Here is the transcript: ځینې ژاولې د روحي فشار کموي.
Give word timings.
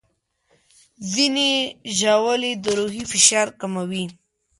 ځینې 1.13 1.49
ژاولې 1.97 2.51
د 2.63 2.65
روحي 2.79 3.03
فشار 3.11 3.47
کموي. 3.59 4.05